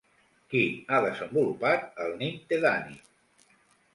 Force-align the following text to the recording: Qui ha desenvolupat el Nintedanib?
Qui 0.53 0.61
ha 0.95 1.01
desenvolupat 1.05 1.85
el 2.05 2.17
Nintedanib? 2.21 3.55